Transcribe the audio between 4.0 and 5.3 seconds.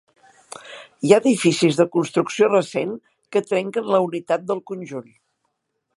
unitat del conjunt.